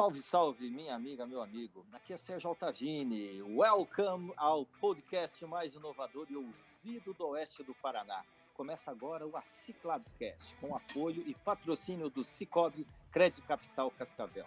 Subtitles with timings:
[0.00, 1.84] Salve, salve, minha amiga, meu amigo.
[1.92, 3.42] Aqui é Sérgio Altavini.
[3.42, 8.24] Welcome ao podcast mais inovador e ouvido do oeste do Paraná.
[8.54, 14.46] Começa agora o Aciclabscast, com apoio e patrocínio do Cicobi Crédito Capital Cascavel.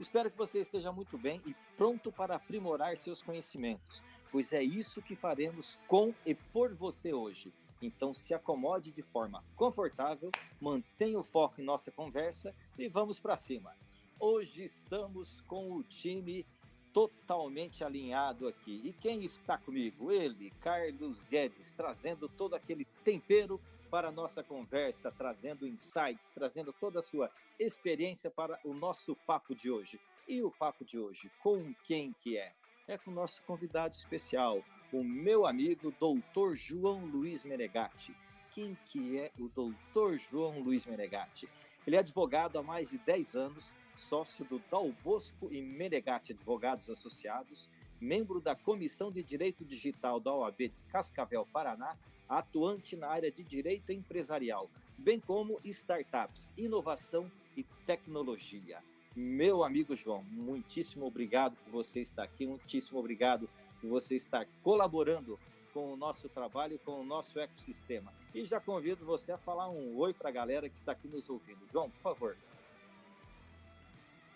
[0.00, 4.02] Espero que você esteja muito bem e pronto para aprimorar seus conhecimentos,
[4.32, 7.52] pois é isso que faremos com e por você hoje.
[7.82, 13.36] Então se acomode de forma confortável, mantenha o foco em nossa conversa e vamos para
[13.36, 13.76] cima.
[14.18, 16.46] Hoje estamos com o time
[16.92, 18.80] totalmente alinhado aqui.
[18.84, 20.12] E quem está comigo?
[20.12, 27.00] Ele, Carlos Guedes, trazendo todo aquele tempero para a nossa conversa, trazendo insights, trazendo toda
[27.00, 30.00] a sua experiência para o nosso papo de hoje.
[30.28, 32.52] E o papo de hoje, com quem que é?
[32.86, 34.62] É com o nosso convidado especial,
[34.92, 38.14] o meu amigo Doutor João Luiz Menegatti.
[38.54, 41.48] Quem que é o Doutor João Luiz Menegatti?
[41.84, 46.90] Ele é advogado há mais de 10 anos, sócio do Dal Bosco e Menegatti Advogados
[46.90, 47.68] Associados,
[48.00, 51.96] membro da Comissão de Direito Digital da OAB de Cascavel, Paraná,
[52.28, 58.82] atuante na área de direito empresarial, bem como startups, inovação e tecnologia.
[59.14, 63.48] Meu amigo João, muitíssimo obrigado por você estar aqui, muitíssimo obrigado
[63.80, 65.38] por você estar colaborando
[65.72, 68.12] com o nosso trabalho, com o nosso ecossistema.
[68.34, 71.28] E já convido você a falar um oi para a galera que está aqui nos
[71.28, 71.66] ouvindo.
[71.70, 72.36] João, por favor.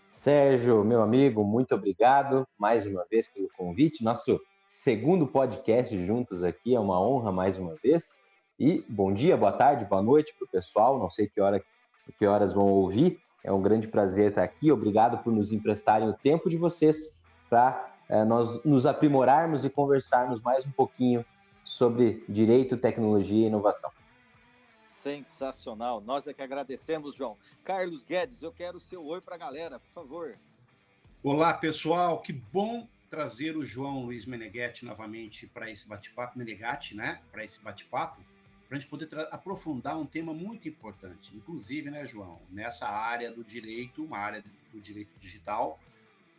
[0.09, 4.03] Sérgio, meu amigo, muito obrigado mais uma vez pelo convite.
[4.03, 8.25] Nosso segundo podcast juntos aqui, é uma honra mais uma vez.
[8.59, 10.99] E bom dia, boa tarde, boa noite para o pessoal.
[10.99, 11.63] Não sei que, hora,
[12.19, 13.21] que horas vão ouvir.
[13.45, 14.73] É um grande prazer estar aqui.
[14.73, 17.17] Obrigado por nos emprestarem o tempo de vocês
[17.49, 21.25] para é, nós nos aprimorarmos e conversarmos mais um pouquinho
[21.63, 23.91] sobre direito, tecnologia e inovação.
[25.09, 26.03] Sensacional.
[26.03, 27.39] Nós é que agradecemos, João.
[27.65, 30.39] Carlos Guedes, eu quero o seu oi para a galera, por favor.
[31.23, 32.21] Olá, pessoal.
[32.21, 37.23] Que bom trazer o João Luiz Meneghetti novamente para esse bate-papo, Menegatti, né?
[37.33, 38.21] Para esse bate-papo,
[38.69, 41.35] para a gente poder aprofundar um tema muito importante.
[41.35, 45.81] Inclusive, né, João, nessa área do direito, uma área do direito digital,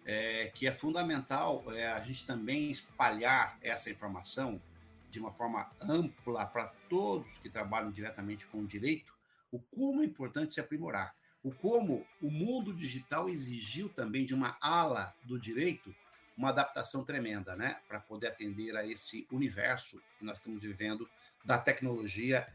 [0.06, 4.62] é, que é fundamental é, a gente também espalhar essa informação
[5.09, 9.14] de uma forma ampla para todos que trabalham diretamente com o direito,
[9.52, 14.58] o como é importante se aprimorar, o como o mundo digital exigiu também de uma
[14.62, 15.94] ala do direito
[16.40, 21.09] uma adaptação tremenda, né, para poder atender a esse universo que nós estamos vivendo
[21.44, 22.47] da tecnologia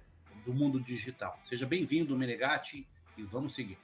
[0.47, 1.39] do mundo digital.
[1.45, 3.79] Seja bem-vindo, Menegatti, e vamos seguir.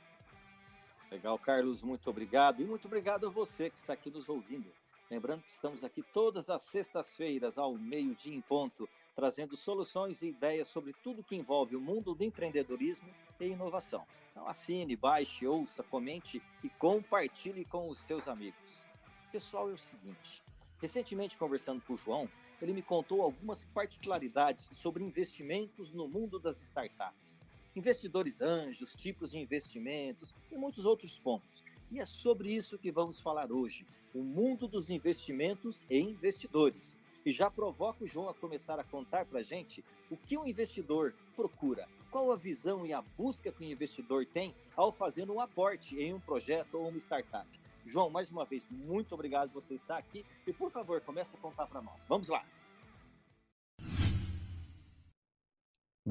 [1.11, 2.63] Legal, Carlos, muito obrigado.
[2.63, 4.73] E muito obrigado a você que está aqui nos ouvindo.
[5.11, 10.69] Lembrando que estamos aqui todas as sextas-feiras, ao meio-dia em ponto, trazendo soluções e ideias
[10.69, 14.07] sobre tudo que envolve o mundo do empreendedorismo e inovação.
[14.31, 18.87] Então assine, baixe, ouça, comente e compartilhe com os seus amigos.
[19.33, 20.45] Pessoal, é o seguinte.
[20.81, 22.31] Recentemente, conversando com o João,
[22.63, 27.41] ele me contou algumas particularidades sobre investimentos no mundo das startups.
[27.75, 33.21] Investidores anjos, tipos de investimentos e muitos outros pontos e é sobre isso que vamos
[33.21, 36.97] falar hoje: o mundo dos investimentos e investidores.
[37.25, 41.15] E já provoca o João a começar a contar para gente o que um investidor
[41.37, 45.97] procura, qual a visão e a busca que o investidor tem ao fazer um aporte
[45.97, 47.47] em um projeto ou uma startup.
[47.85, 51.39] João, mais uma vez, muito obrigado por você estar aqui e, por favor, comece a
[51.39, 52.05] contar para nós.
[52.09, 52.45] Vamos lá!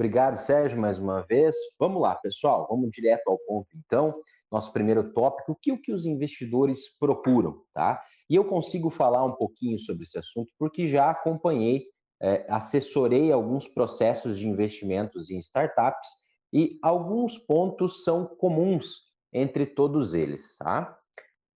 [0.00, 1.54] Obrigado, Sérgio, mais uma vez.
[1.78, 4.18] Vamos lá, pessoal, vamos direto ao ponto, então.
[4.50, 8.02] Nosso primeiro tópico, o que, o que os investidores procuram, tá?
[8.26, 11.84] E eu consigo falar um pouquinho sobre esse assunto porque já acompanhei,
[12.18, 16.08] é, assessorei alguns processos de investimentos em startups
[16.50, 20.98] e alguns pontos são comuns entre todos eles, tá?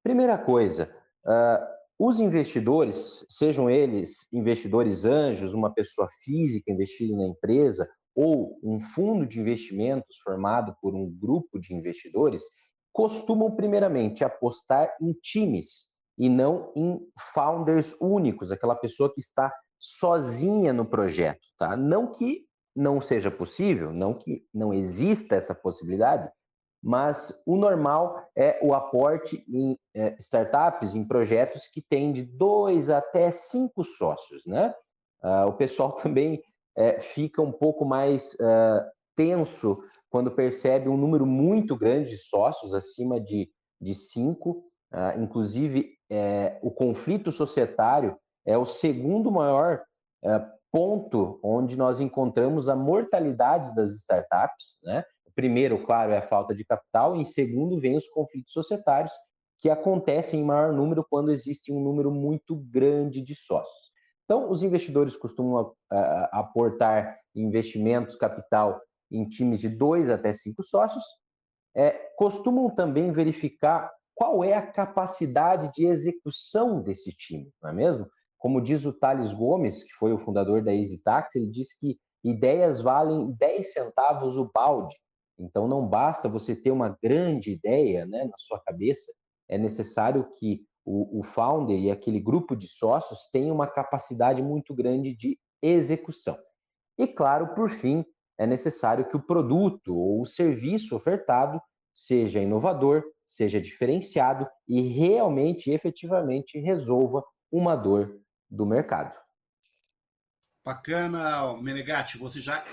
[0.03, 1.67] Primeira coisa, uh,
[1.99, 9.27] os investidores, sejam eles investidores anjos, uma pessoa física investindo na empresa, ou um fundo
[9.27, 12.43] de investimentos formado por um grupo de investidores
[12.93, 17.01] costumam primeiramente apostar em times e não em
[17.35, 21.77] founders únicos, aquela pessoa que está sozinha no projeto, tá?
[21.77, 26.31] Não que não seja possível, não que não exista essa possibilidade,
[26.83, 32.91] mas o normal é o aporte em é, startups, em projetos que têm de dois
[32.91, 34.75] até cinco sócios, né?
[35.23, 36.43] Uh, o pessoal também
[36.77, 38.85] é, fica um pouco mais uh,
[39.17, 39.79] tenso
[40.11, 43.51] quando percebe um número muito grande de sócios, acima de,
[43.81, 44.65] de cinco.
[44.93, 48.17] Uh, inclusive, é, o conflito societário
[48.47, 49.83] é o segundo maior
[50.73, 55.05] ponto onde nós encontramos a mortalidade das startups, né?
[55.35, 59.13] primeiro, claro, é a falta de capital, em segundo, vem os conflitos societários,
[59.59, 63.93] que acontecem em maior número quando existe um número muito grande de sócios.
[64.25, 65.75] Então, os investidores costumam uh,
[66.33, 68.81] aportar investimentos, capital
[69.11, 71.05] em times de dois até cinco sócios,
[71.77, 78.09] é, costumam também verificar qual é a capacidade de execução desse time, não é mesmo?
[78.39, 82.81] Como diz o Thales Gomes, que foi o fundador da EasyTax, ele diz que ideias
[82.81, 84.97] valem 10 centavos o balde.
[85.39, 89.13] Então, não basta você ter uma grande ideia né, na sua cabeça,
[89.49, 94.75] é necessário que o, o founder e aquele grupo de sócios tenham uma capacidade muito
[94.75, 96.39] grande de execução.
[96.99, 98.05] E, claro, por fim,
[98.39, 101.61] é necessário que o produto ou o serviço ofertado
[101.93, 108.21] seja inovador, seja diferenciado e realmente, efetivamente, resolva uma dor
[108.51, 109.19] do mercado.
[110.65, 112.65] Bacana, Menegatti, você já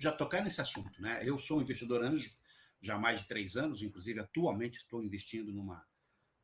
[0.00, 1.20] já tocar nesse assunto, né?
[1.22, 2.30] Eu sou um investidor anjo
[2.80, 5.84] já há mais de três anos, inclusive atualmente estou investindo numa,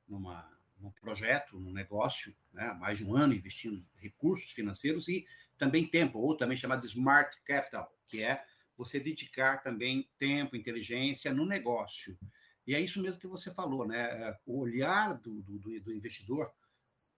[0.07, 0.47] numa,
[0.87, 2.73] num projeto, num negócio, né?
[2.81, 5.27] mais de um ano investindo recursos financeiros e
[5.59, 8.45] também tempo, ou também chamado de Smart Capital, que é
[8.77, 12.19] você dedicar também tempo, inteligência no negócio.
[12.67, 14.37] E é isso mesmo que você falou, né?
[14.45, 16.53] O olhar do, do, do investidor,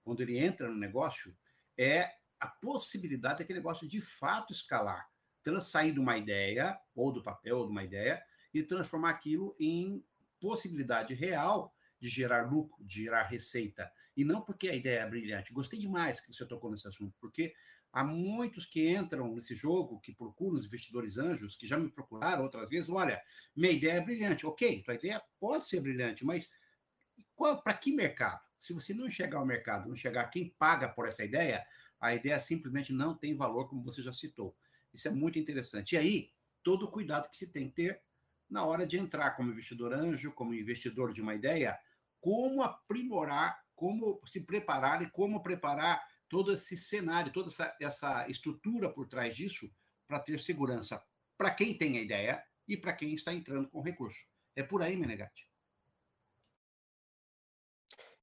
[0.04, 1.36] quando ele entra no negócio,
[1.76, 5.08] é a possibilidade daquele negócio de fato escalar
[5.62, 8.22] sair de uma ideia, ou do papel, ou de uma ideia,
[8.52, 10.04] e transformar aquilo em
[10.40, 13.90] possibilidade real de gerar lucro, de gerar receita.
[14.16, 15.52] E não porque a ideia é brilhante.
[15.52, 17.54] Gostei demais que você tocou nesse assunto, porque
[17.92, 22.42] há muitos que entram nesse jogo, que procuram os investidores anjos, que já me procuraram
[22.44, 22.90] outras vezes.
[22.90, 23.22] Olha,
[23.54, 24.46] minha ideia é brilhante.
[24.46, 26.50] Ok, tua ideia pode ser brilhante, mas
[27.36, 28.40] para que mercado?
[28.58, 31.64] Se você não enxergar o mercado, não enxergar quem paga por essa ideia,
[32.00, 34.56] a ideia simplesmente não tem valor, como você já citou.
[34.92, 35.94] Isso é muito interessante.
[35.94, 38.02] E aí, todo o cuidado que se tem que ter
[38.50, 41.78] na hora de entrar como investidor anjo, como investidor de uma ideia,
[42.20, 48.92] como aprimorar, como se preparar e como preparar todo esse cenário, toda essa, essa estrutura
[48.92, 49.70] por trás disso
[50.06, 51.02] para ter segurança
[51.38, 54.26] para quem tem a ideia e para quem está entrando com recurso.
[54.56, 55.48] É por aí, Menegatti.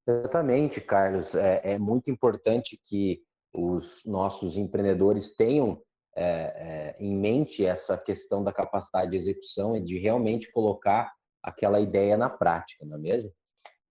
[0.05, 1.33] Exatamente, Carlos.
[1.33, 5.81] É, é, muito importante que os nossos empreendedores tenham
[6.15, 11.11] é, é, em mente essa questão da capacidade de execução e de realmente colocar
[11.41, 13.33] aquela ideia na prática, não é mesmo?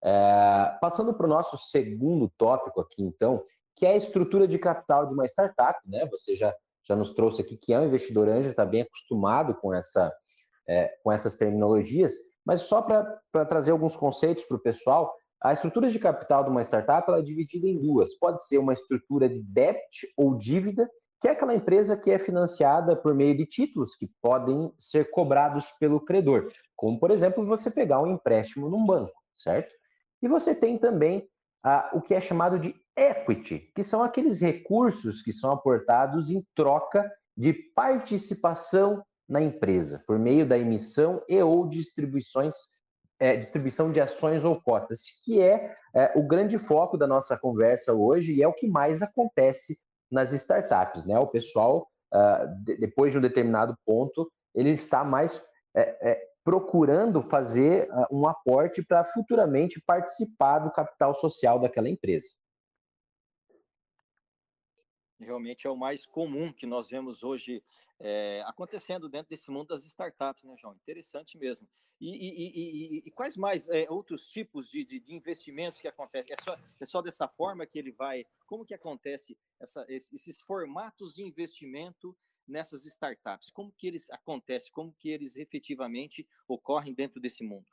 [0.04, 3.42] É, passando para o nosso segundo tópico aqui, então,
[3.74, 6.06] que é a estrutura de capital de uma startup, né?
[6.10, 6.54] Você já,
[6.86, 10.12] já nos trouxe aqui que é um investidor anjo, está bem acostumado com, essa,
[10.68, 12.12] é, com essas terminologias,
[12.44, 16.62] mas só para trazer alguns conceitos para o pessoal, a estrutura de capital de uma
[16.62, 18.14] startup ela é dividida em duas.
[18.14, 20.88] Pode ser uma estrutura de debt ou dívida,
[21.20, 25.70] que é aquela empresa que é financiada por meio de títulos que podem ser cobrados
[25.80, 29.72] pelo credor, como, por exemplo, você pegar um empréstimo num banco, certo?
[30.24, 31.28] E você tem também
[31.62, 36.42] ah, o que é chamado de equity, que são aqueles recursos que são aportados em
[36.54, 42.54] troca de participação na empresa, por meio da emissão e ou distribuições,
[43.20, 47.92] é, distribuição de ações ou cotas, que é, é o grande foco da nossa conversa
[47.92, 49.78] hoje e é o que mais acontece
[50.10, 51.18] nas startups, né?
[51.18, 55.44] O pessoal, uh, de, depois de um determinado ponto, ele está mais
[55.76, 62.28] é, procurando fazer uh, um aporte para futuramente participar do capital social daquela empresa.
[65.18, 67.64] Realmente é o mais comum que nós vemos hoje
[68.00, 70.74] é, acontecendo dentro desse mundo das startups, né, João?
[70.74, 71.66] Interessante mesmo.
[72.00, 76.34] E, e, e, e quais mais é, outros tipos de, de, de, investimentos que acontecem?
[76.34, 78.26] É só, é só dessa forma que ele vai?
[78.46, 83.50] Como que acontece essa, esses formatos de investimento nessas startups?
[83.50, 84.70] Como que eles acontecem?
[84.72, 87.66] Como que eles efetivamente ocorrem dentro desse mundo?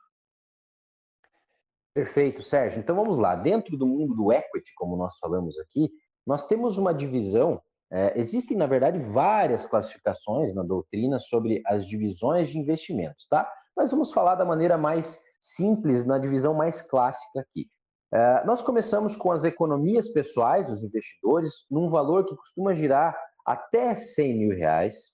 [1.94, 2.80] Perfeito, Sérgio.
[2.80, 3.34] Então vamos lá.
[3.34, 5.90] Dentro do mundo do equity, como nós falamos aqui,
[6.26, 7.62] nós temos uma divisão
[7.92, 13.46] é, existem, na verdade, várias classificações na doutrina sobre as divisões de investimentos, tá?
[13.76, 17.68] Mas vamos falar da maneira mais simples, na divisão mais clássica aqui.
[18.10, 23.14] É, nós começamos com as economias pessoais dos investidores, num valor que costuma girar
[23.44, 25.10] até 100 mil reais.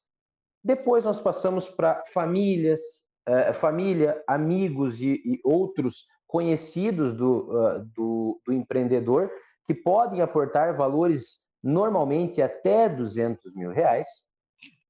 [0.62, 2.80] Depois nós passamos para famílias,
[3.28, 9.30] uh, família, amigos e, e outros conhecidos do, uh, do, do, empreendedor
[9.66, 14.06] que podem aportar valores normalmente até 200 mil reais.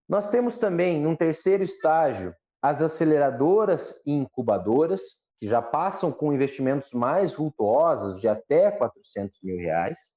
[0.09, 5.01] Nós temos também, num terceiro estágio, as aceleradoras e incubadoras,
[5.39, 10.13] que já passam com investimentos mais vultuosos de até 400 mil reais.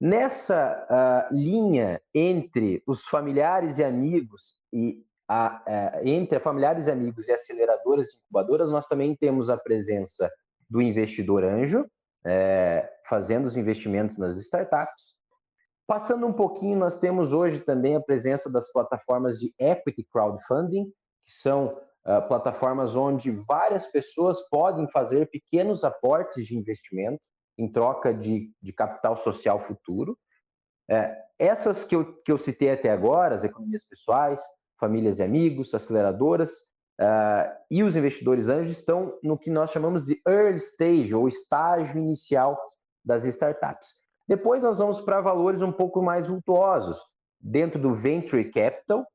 [0.00, 7.28] Nessa uh, linha entre os familiares e amigos e a, a, entre familiares e amigos
[7.28, 10.30] e aceleradoras e incubadoras, nós também temos a presença
[10.70, 11.86] do investidor anjo,
[12.24, 15.16] é, fazendo os investimentos nas startups.
[15.86, 20.86] Passando um pouquinho, nós temos hoje também a presença das plataformas de equity crowdfunding,
[21.26, 21.76] que são
[22.06, 27.20] uh, plataformas onde várias pessoas podem fazer pequenos aportes de investimento
[27.60, 30.18] em troca de, de capital social futuro.
[30.88, 34.40] É, essas que eu, que eu citei até agora, as economias pessoais,
[34.78, 36.50] famílias e amigos, aceleradoras
[36.98, 41.98] uh, e os investidores anjos estão no que nós chamamos de early stage, ou estágio
[41.98, 42.58] inicial
[43.04, 43.94] das startups.
[44.26, 46.98] Depois nós vamos para valores um pouco mais vultuosos,
[47.38, 49.06] dentro do venture capital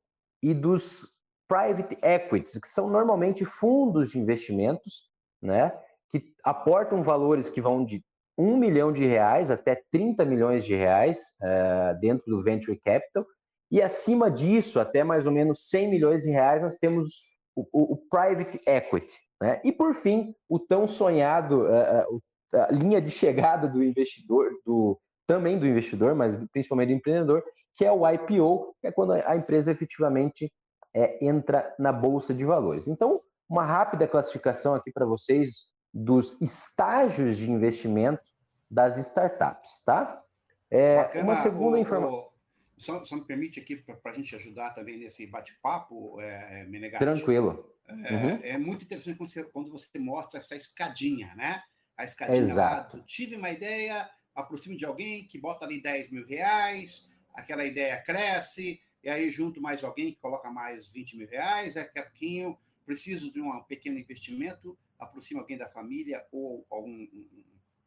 [0.41, 1.15] e dos
[1.47, 5.09] private equities, que são normalmente fundos de investimentos,
[5.41, 5.71] né,
[6.09, 8.03] que aportam valores que vão de
[8.37, 13.25] 1 milhão de reais até 30 milhões de reais uh, dentro do venture capital,
[13.71, 17.07] e acima disso, até mais ou menos 100 milhões de reais, nós temos
[17.55, 19.17] o, o, o private equity.
[19.41, 19.59] Né?
[19.63, 22.21] E, por fim, o tão sonhado, uh,
[22.53, 27.43] a linha de chegada do investidor, do, também do investidor, mas principalmente do empreendedor,
[27.75, 30.51] que é o IPO, que é quando a empresa efetivamente
[30.93, 32.87] é, entra na bolsa de valores.
[32.87, 35.65] Então, uma rápida classificação aqui para vocês
[35.95, 38.21] dos estágios de investimento
[38.69, 40.21] das startups, tá?
[40.69, 42.29] É, Bacana, uma segunda informação.
[42.77, 47.01] Só, só, me permite aqui para a gente ajudar também nesse bate-papo, é, Menegatti.
[47.01, 47.73] Tranquilo.
[47.87, 48.39] É, uhum.
[48.43, 51.63] é, muito interessante quando você, quando você, mostra essa escadinha, né?
[51.95, 52.97] A escadinha Exato.
[52.97, 58.01] lá, tive uma ideia, aproximo de alguém que bota ali 10 mil reais, aquela ideia
[58.01, 63.31] cresce, e aí junto mais alguém que coloca mais 20 mil reais, é pouquinho, preciso
[63.31, 67.29] de um pequeno investimento, aproxima alguém da família ou algum um,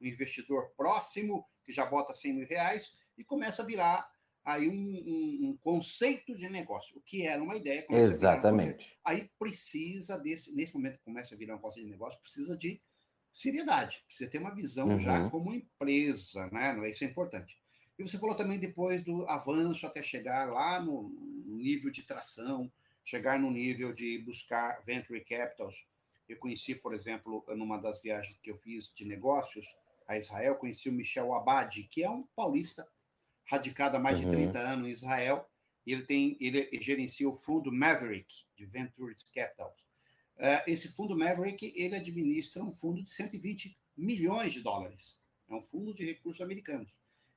[0.01, 4.11] um investidor próximo que já bota 100 mil reais e começa a virar
[4.45, 6.97] aí um, um, conceito de negócio.
[6.97, 7.87] O que era uma ideia.
[7.91, 8.85] Exatamente.
[8.85, 12.57] Um aí precisa desse, nesse momento que começa a virar um conceito de negócio, precisa
[12.57, 12.81] de
[13.33, 15.01] seriedade, precisa ter uma visão uhum.
[15.01, 16.89] já como empresa, né?
[16.89, 17.59] Isso é importante.
[17.99, 22.71] E você falou também depois do avanço até chegar lá no, no nível de tração,
[23.05, 25.77] chegar no nível de buscar venture capitals
[26.29, 29.67] eu conheci, por exemplo, numa das viagens que eu fiz de negócios
[30.07, 32.87] a Israel, conheci o Michel Abad, que é um paulista
[33.45, 34.27] radicado há mais uhum.
[34.27, 35.49] de 30 anos em Israel.
[35.87, 39.75] Ele tem, ele gerencia o fundo Maverick de Ventures Capital.
[40.37, 45.17] Uh, esse fundo Maverick ele administra um fundo de 120 milhões de dólares.
[45.49, 46.93] É um fundo de recursos americanos.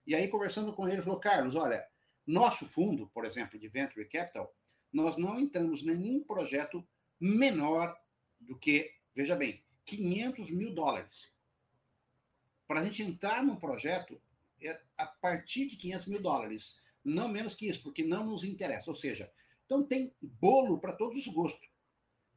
[0.05, 1.86] E aí, conversando com ele, ele falou: Carlos, olha,
[2.27, 4.53] nosso fundo, por exemplo, de Venture Capital,
[4.91, 6.86] nós não entramos em nenhum projeto
[7.19, 7.95] menor
[8.41, 11.31] do que, veja bem, 500 mil dólares.
[12.67, 14.21] Para a gente entrar num projeto,
[14.62, 18.89] é a partir de 500 mil dólares, não menos que isso, porque não nos interessa.
[18.89, 19.31] Ou seja,
[19.65, 21.69] então tem bolo para todos os gostos.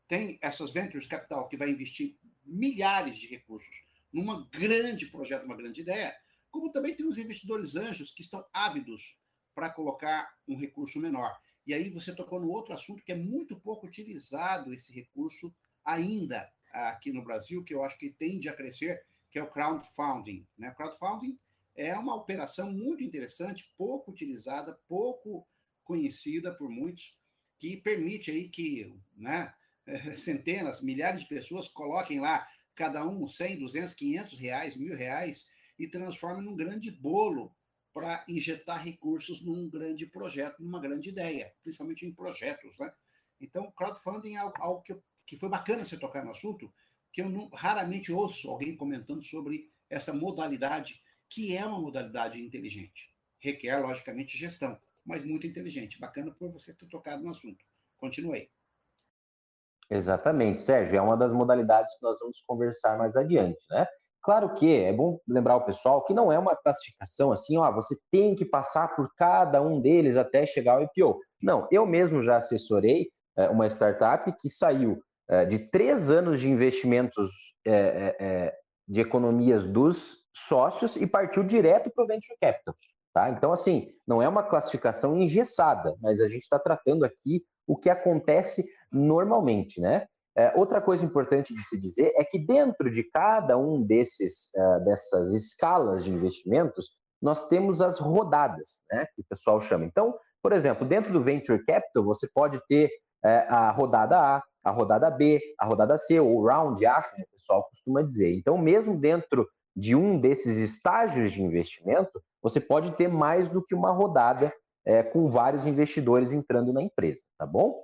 [0.07, 5.81] Tem essas ventures capital que vai investir milhares de recursos numa grande projeto, uma grande
[5.81, 6.17] ideia,
[6.51, 9.19] como também tem os investidores anjos que estão ávidos
[9.55, 11.37] para colocar um recurso menor.
[11.67, 15.53] E aí você tocou no outro assunto que é muito pouco utilizado esse recurso
[15.85, 20.47] ainda aqui no Brasil, que eu acho que tende a crescer, que é o crowdfunding.
[20.57, 20.73] Né?
[20.73, 21.39] Crowdfunding
[21.77, 25.47] é uma operação muito interessante, pouco utilizada, pouco
[25.85, 27.17] conhecida por muitos,
[27.59, 29.55] que permite aí que né,
[30.17, 35.49] centenas, milhares de pessoas coloquem lá cada um 100, 200, 500 reais, mil reais
[35.79, 37.55] e transformem num grande bolo
[37.93, 42.93] para injetar recursos num grande projeto, numa grande ideia, principalmente em projetos, né?
[43.41, 46.73] Então, crowdfunding é algo que eu que foi bacana você tocar no assunto,
[47.13, 51.01] que eu não, raramente ouço alguém comentando sobre essa modalidade,
[51.31, 53.13] que é uma modalidade inteligente.
[53.41, 56.01] Requer, logicamente, gestão, mas muito inteligente.
[56.01, 57.65] Bacana por você ter tocado no assunto.
[57.97, 58.51] Continuei.
[59.91, 60.97] Exatamente, Sérgio.
[60.97, 63.87] É uma das modalidades que nós vamos conversar mais adiante, né?
[64.23, 67.95] Claro que é bom lembrar o pessoal que não é uma classificação assim, ó, você
[68.11, 71.21] tem que passar por cada um deles até chegar ao IPO.
[71.43, 74.99] Não, eu mesmo já assessorei é, uma startup que saiu
[75.49, 77.31] de três anos de investimentos
[77.67, 78.55] é, é,
[78.87, 82.75] de economias dos sócios e partiu direto para o venture capital.
[83.13, 83.31] Tá?
[83.31, 87.89] Então, assim, não é uma classificação engessada, mas a gente está tratando aqui o que
[87.89, 90.07] acontece normalmente, né?
[90.37, 94.85] é, outra coisa importante de se dizer é que dentro de cada um desses uh,
[94.85, 96.91] dessas escalas de investimentos,
[97.23, 99.85] nós temos as rodadas, né, que o pessoal chama.
[99.85, 102.91] Então, por exemplo, dentro do Venture Capital, você pode ter
[103.25, 107.31] uh, a rodada A, a rodada B, a rodada C, ou Round A, como o
[107.31, 108.35] pessoal costuma dizer.
[108.35, 113.75] Então, mesmo dentro de um desses estágios de investimento, você pode ter mais do que
[113.75, 114.53] uma rodada
[114.87, 117.83] uh, com vários investidores entrando na empresa, tá bom?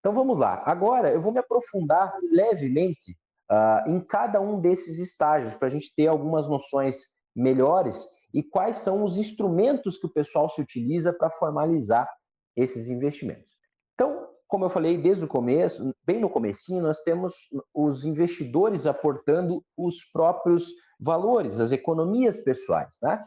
[0.00, 0.62] Então vamos lá.
[0.66, 3.16] Agora eu vou me aprofundar levemente
[3.50, 6.96] uh, em cada um desses estágios para a gente ter algumas noções
[7.34, 12.06] melhores e quais são os instrumentos que o pessoal se utiliza para formalizar
[12.54, 13.48] esses investimentos.
[13.94, 14.23] Então,
[14.54, 17.34] como eu falei desde o começo, bem no comecinho, nós temos
[17.74, 20.68] os investidores aportando os próprios
[21.00, 22.96] valores, as economias pessoais.
[23.02, 23.20] Né?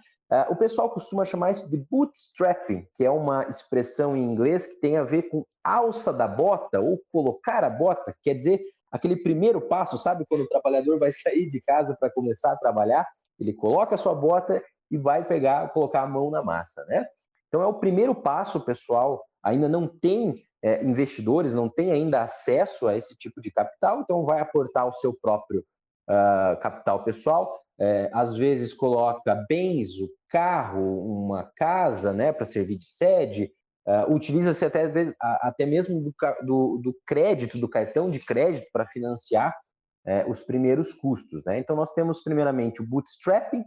[0.50, 4.96] O pessoal costuma chamar isso de bootstrapping, que é uma expressão em inglês que tem
[4.96, 9.98] a ver com alça da bota ou colocar a bota, quer dizer, aquele primeiro passo,
[9.98, 13.06] sabe quando o trabalhador vai sair de casa para começar a trabalhar,
[13.38, 17.06] ele coloca a sua bota e vai pegar, colocar a mão na massa, né?
[17.50, 19.22] Então é o primeiro passo, pessoal.
[19.44, 24.26] Ainda não tem é, investidores, não tem ainda acesso a esse tipo de capital, então
[24.26, 25.64] vai aportar o seu próprio
[26.10, 27.62] uh, capital pessoal.
[27.80, 33.52] É, às vezes coloca bens, o carro, uma casa, né, para servir de sede.
[33.88, 39.56] Uh, Utiliza-se até, até mesmo do, do, do, crédito, do cartão de crédito para financiar
[40.08, 41.44] uh, os primeiros custos.
[41.46, 41.60] Né?
[41.60, 43.64] Então, nós temos primeiramente o bootstrapping,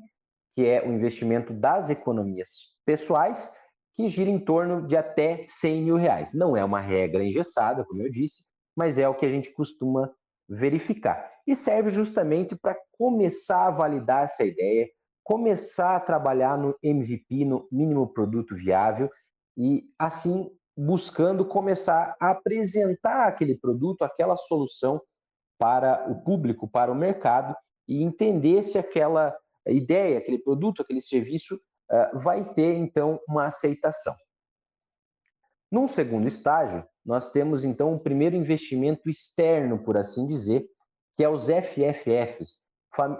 [0.57, 2.51] que é o investimento das economias
[2.85, 3.55] pessoais,
[3.97, 6.33] que gira em torno de até 100 mil reais.
[6.35, 8.45] Não é uma regra engessada, como eu disse,
[8.77, 10.11] mas é o que a gente costuma
[10.49, 11.31] verificar.
[11.47, 14.89] E serve justamente para começar a validar essa ideia,
[15.23, 19.11] começar a trabalhar no MVP, no mínimo produto viável,
[19.57, 25.01] e assim buscando começar a apresentar aquele produto, aquela solução
[25.59, 27.55] para o público, para o mercado
[27.87, 31.61] e entender se aquela ideia, aquele produto, aquele serviço
[32.15, 34.15] vai ter então uma aceitação.
[35.71, 40.67] Num segundo estágio, nós temos então o primeiro investimento externo, por assim dizer,
[41.17, 42.65] que é os FFFs,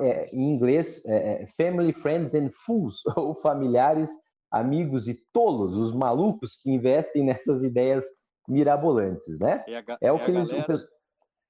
[0.01, 4.11] é, em inglês, é, Family, Friends and Fools, ou familiares,
[4.51, 8.05] amigos e tolos, os malucos que investem nessas ideias
[8.49, 9.65] mirabolantes, né?
[9.69, 10.49] É, a, é o é que eles...
[10.49, 10.89] Galera,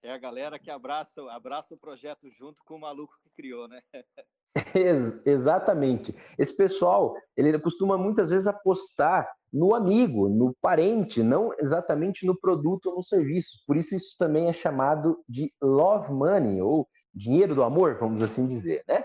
[0.02, 3.80] é a galera que abraça, abraça o projeto junto com o maluco que criou, né?
[4.74, 6.14] Ex exatamente.
[6.38, 12.86] Esse pessoal, ele costuma muitas vezes apostar no amigo, no parente, não exatamente no produto
[12.86, 13.62] ou no serviço.
[13.66, 18.46] Por isso isso também é chamado de love money ou dinheiro do amor, vamos assim
[18.46, 19.02] dizer, né?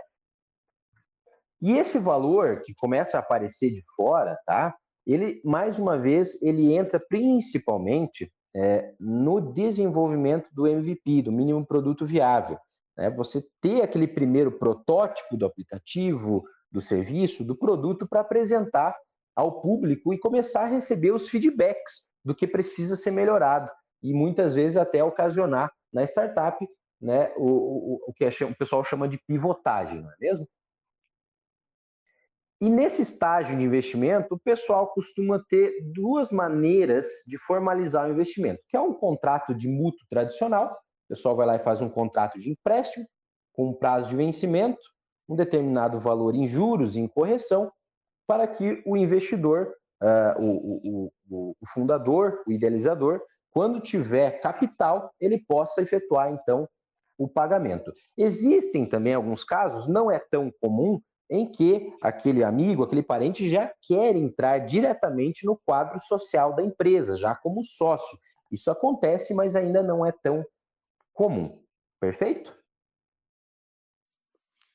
[1.62, 4.76] E esse valor que começa a aparecer de fora, tá?
[5.06, 12.06] Ele, mais uma vez, ele entra principalmente é, no desenvolvimento do MVP, do mínimo produto
[12.06, 12.58] viável.
[12.98, 13.10] Né?
[13.12, 18.96] Você ter aquele primeiro protótipo do aplicativo, do serviço, do produto para apresentar
[19.36, 23.70] ao público e começar a receber os feedbacks do que precisa ser melhorado
[24.02, 26.66] e muitas vezes até ocasionar na startup
[27.02, 30.48] né, o, o, o que é, o pessoal chama de pivotagem, não é mesmo?
[32.62, 38.64] E nesse estágio de investimento, o pessoal costuma ter duas maneiras de formalizar o investimento,
[38.70, 40.76] que é um contrato de mútuo tradicional,
[41.06, 43.06] o pessoal vai lá e faz um contrato de empréstimo
[43.54, 44.82] com um prazo de vencimento,
[45.30, 47.72] um determinado valor em juros e em correção,
[48.28, 55.40] para que o investidor, uh, o, o, o fundador, o idealizador, quando tiver capital, ele
[55.48, 56.68] possa efetuar então
[57.18, 57.94] o pagamento.
[58.18, 63.72] Existem também alguns casos, não é tão comum, em que aquele amigo, aquele parente já
[63.82, 68.18] quer entrar diretamente no quadro social da empresa, já como sócio.
[68.52, 70.46] Isso acontece, mas ainda não é tão
[71.16, 71.66] comum.
[72.00, 72.54] Perfeito?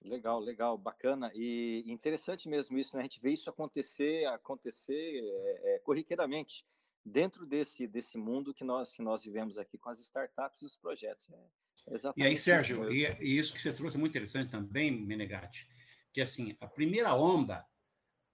[0.02, 3.02] Legal, legal, bacana e interessante mesmo isso, né?
[3.02, 6.64] A gente vê isso acontecer, acontecer é, é, corriqueiramente
[7.04, 10.76] dentro desse desse mundo que nós que nós vivemos aqui com as startups e os
[10.76, 11.28] projetos.
[11.30, 11.40] É,
[12.16, 15.68] e aí, Sérgio, isso e, e, isso que você trouxe é muito interessante também, Menegatti,
[16.12, 17.64] que assim a primeira onda,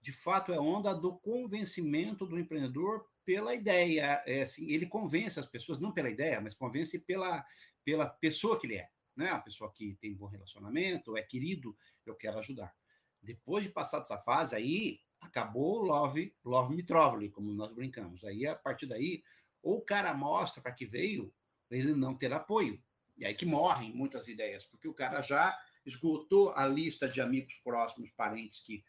[0.01, 4.23] de fato, é a onda do convencimento do empreendedor pela ideia.
[4.25, 7.45] É assim, ele convence as pessoas não pela ideia, mas convence pela
[7.87, 9.31] pela pessoa que ele é né?
[9.31, 12.73] A pessoa que tem bom relacionamento, é querido, eu quero ajudar.
[13.19, 18.23] Depois de passar dessa fase, aí acabou o love, love me trove, como nós brincamos.
[18.23, 19.23] Aí, a partir daí,
[19.63, 21.33] ou o cara mostra para que veio,
[21.69, 22.81] ele não ter apoio.
[23.17, 27.55] E aí que morrem muitas ideias, porque o cara já esgotou a lista de amigos
[27.63, 28.85] próximos, parentes que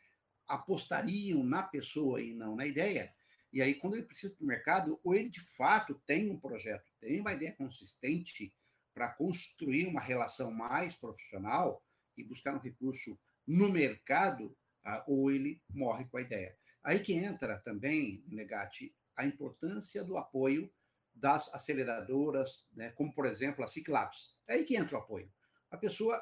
[0.46, 3.14] apostariam na pessoa e não na ideia.
[3.50, 6.92] E aí, quando ele precisa para o mercado, ou ele de fato tem um projeto,
[7.00, 8.52] tem uma ideia consistente,
[8.98, 11.80] para construir uma relação mais profissional
[12.16, 16.58] e buscar um recurso no mercado, ah, ou ele morre com a ideia.
[16.82, 20.68] Aí que entra também, Negati, a importância do apoio
[21.14, 24.34] das aceleradoras, né, como, por exemplo, a Ciclaps.
[24.48, 25.32] É aí que entra o apoio.
[25.70, 26.20] A pessoa,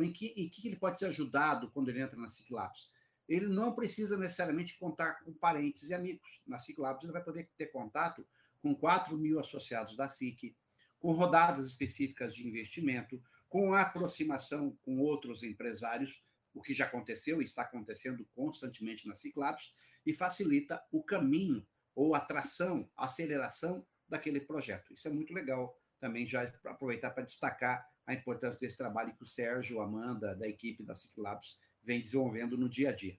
[0.00, 2.90] em que, em que ele pode ser ajudado quando ele entra na Ciclaps?
[3.28, 6.42] Ele não precisa necessariamente contar com parentes e amigos.
[6.48, 8.26] Na Ciclaps ele vai poder ter contato
[8.60, 10.56] com 4 mil associados da SIC,
[11.02, 16.22] com rodadas específicas de investimento, com aproximação com outros empresários,
[16.54, 19.74] o que já aconteceu e está acontecendo constantemente na Ciclaps,
[20.06, 24.92] e facilita o caminho ou a tração, a aceleração daquele projeto.
[24.92, 29.26] Isso é muito legal também, já aproveitar para destacar a importância desse trabalho que o
[29.26, 33.18] Sérgio, Amanda, da equipe da Ciclabs, vem desenvolvendo no dia a dia.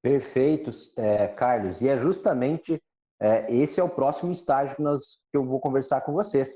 [0.00, 1.82] Perfeito, é, Carlos.
[1.82, 2.80] E é justamente
[3.20, 6.50] é, esse é o próximo estágio que, nós, que eu vou conversar com vocês,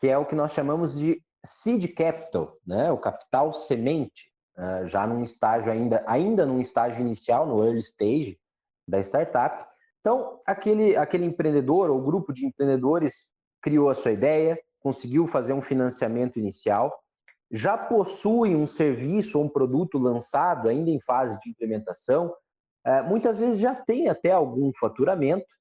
[0.00, 2.90] que é o que nós chamamos de seed capital, né?
[2.90, 8.38] o capital semente, uh, já num estágio ainda, ainda num estágio inicial, no early stage
[8.86, 9.66] da startup.
[10.00, 13.26] Então, aquele, aquele empreendedor ou grupo de empreendedores
[13.60, 16.96] criou a sua ideia, conseguiu fazer um financiamento inicial,
[17.50, 22.32] já possui um serviço ou um produto lançado ainda em fase de implementação,
[22.86, 25.57] uh, muitas vezes já tem até algum faturamento,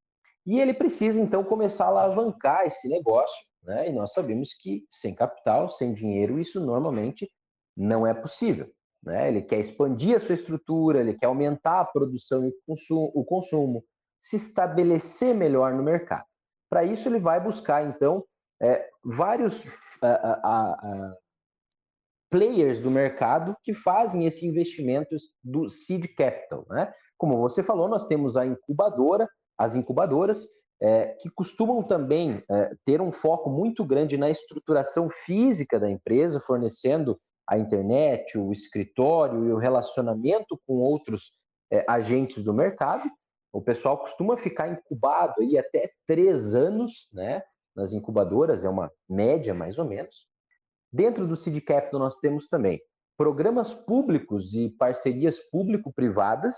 [0.48, 3.90] e ele precisa então começar a alavancar esse negócio, né?
[3.90, 7.30] E nós sabemos que sem capital, sem dinheiro, isso normalmente
[7.76, 8.72] não é possível.
[9.04, 9.28] Né?
[9.28, 13.84] Ele quer expandir a sua estrutura, ele quer aumentar a produção e o consumo,
[14.20, 16.26] se estabelecer melhor no mercado.
[16.70, 18.26] Para isso, ele vai buscar, então,
[18.62, 19.70] é, vários uh,
[20.04, 21.16] uh, uh,
[22.30, 26.66] players do mercado que fazem esse investimento do seed capital.
[26.70, 26.92] Né?
[27.18, 30.48] Como você falou, nós temos a incubadora, as incubadoras,
[30.82, 36.40] é, que costumam também é, ter um foco muito grande na estruturação física da empresa,
[36.40, 41.32] fornecendo a internet, o escritório e o relacionamento com outros
[41.72, 43.10] é, agentes do mercado.
[43.52, 47.42] O pessoal costuma ficar incubado aí até três anos, né?
[47.76, 50.28] Nas incubadoras, é uma média mais ou menos.
[50.92, 52.82] Dentro do Seed Capital, nós temos também
[53.18, 56.56] programas públicos e parcerias público-privadas,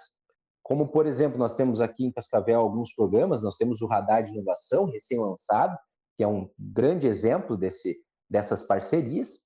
[0.70, 4.34] como, por exemplo, nós temos aqui em Cascavel alguns programas, nós temos o Radar de
[4.34, 5.76] Inovação, recém-lançado,
[6.16, 7.98] que é um grande exemplo desse,
[8.30, 9.40] dessas parcerias.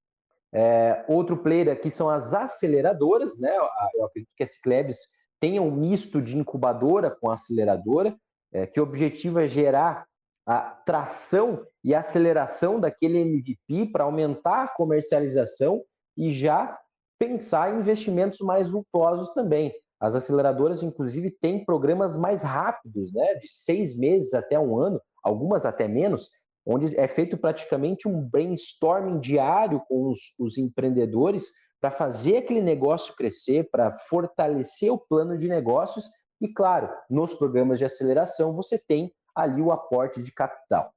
[0.54, 3.56] É, outro player aqui são as aceleradoras, né?
[3.96, 4.98] Eu acredito que a Ciclebs
[5.40, 8.14] tenha um misto de incubadora com aceleradora,
[8.52, 10.06] é, que o objetivo é gerar
[10.46, 15.82] a tração e aceleração daquele MVP para aumentar a comercialização
[16.18, 16.78] e já
[17.18, 19.74] pensar em investimentos mais vultosos também.
[20.04, 25.66] As aceleradoras, inclusive, têm programas mais rápidos, né, de seis meses até um ano, algumas
[25.66, 26.30] até menos,
[26.66, 33.16] onde é feito praticamente um brainstorming diário com os, os empreendedores para fazer aquele negócio
[33.16, 36.04] crescer, para fortalecer o plano de negócios.
[36.42, 40.92] E, claro, nos programas de aceleração, você tem ali o aporte de capital.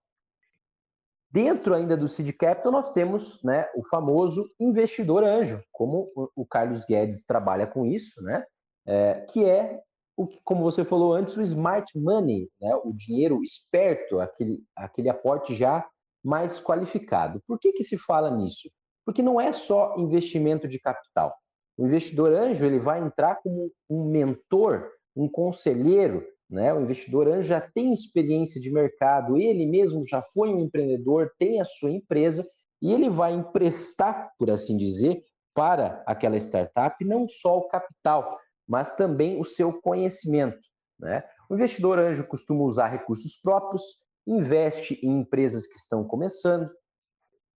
[1.31, 6.85] Dentro ainda do Seed Capital, nós temos né, o famoso investidor anjo, como o Carlos
[6.85, 8.45] Guedes trabalha com isso, né?
[8.87, 9.81] É, que é
[10.16, 12.75] o que, como você falou antes, o smart money, né?
[12.85, 15.87] o dinheiro esperto, aquele, aquele aporte já
[16.25, 17.42] mais qualificado.
[17.46, 18.70] Por que, que se fala nisso?
[19.05, 21.35] Porque não é só investimento de capital.
[21.77, 26.72] O investidor anjo ele vai entrar como um mentor, um conselheiro, né?
[26.72, 31.61] O investidor anjo já tem experiência de mercado, ele mesmo já foi um empreendedor, tem
[31.61, 32.46] a sua empresa
[32.81, 35.22] e ele vai emprestar, por assim dizer,
[35.55, 40.59] para aquela startup não só o capital, mas também o seu conhecimento.
[40.98, 41.22] Né?
[41.48, 43.83] O investidor anjo costuma usar recursos próprios,
[44.26, 46.70] investe em empresas que estão começando,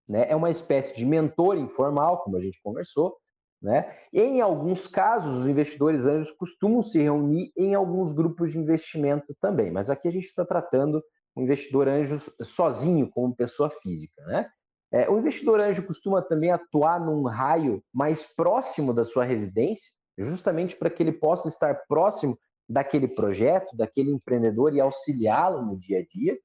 [0.07, 0.29] né?
[0.29, 3.17] é uma espécie de mentor informal, como a gente conversou.
[3.61, 3.97] Né?
[4.13, 9.71] Em alguns casos, os investidores anjos costumam se reunir em alguns grupos de investimento também,
[9.71, 11.03] mas aqui a gente está tratando
[11.35, 14.21] o investidor anjo sozinho, como pessoa física.
[14.25, 14.49] Né?
[14.91, 20.75] É, o investidor anjo costuma também atuar num raio mais próximo da sua residência, justamente
[20.75, 26.05] para que ele possa estar próximo daquele projeto, daquele empreendedor e auxiliá-lo no dia a
[26.05, 26.37] dia.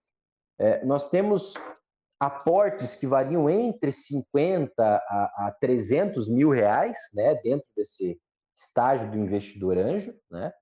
[0.58, 1.54] É, nós temos
[2.20, 8.20] aportes que variam entre 50 a, a 300 mil reais, né, dentro desse
[8.56, 10.52] estágio do investidor anjo, né?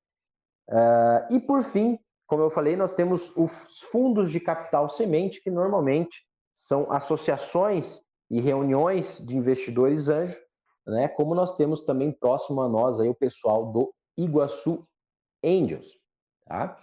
[0.70, 5.50] Uh, e por fim, como eu falei, nós temos os fundos de capital semente, que
[5.50, 10.40] normalmente são associações e reuniões de investidores anjo
[10.86, 11.08] né?
[11.08, 14.86] Como nós temos também próximo a nós aí o pessoal do Iguaçu
[15.44, 15.88] Angels,
[16.46, 16.76] tá?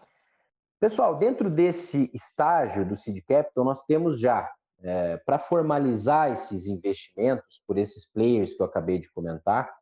[0.79, 4.47] Pessoal, dentro desse estágio do Seed Capital, nós temos já,
[4.83, 9.73] é, para formalizar esses investimentos por esses players que eu acabei de comentar,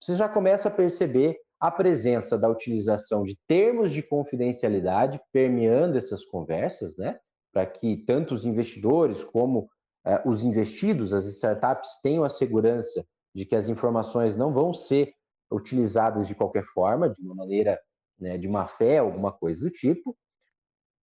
[0.00, 6.24] você já começa a perceber a presença da utilização de termos de confidencialidade permeando essas
[6.24, 7.18] conversas, né?
[7.52, 9.68] Para que tanto os investidores como
[10.06, 13.04] é, os investidos, as startups, tenham a segurança
[13.38, 15.12] de que as informações não vão ser
[15.50, 17.78] utilizadas de qualquer forma, de uma maneira
[18.18, 20.16] né, de má fé, alguma coisa do tipo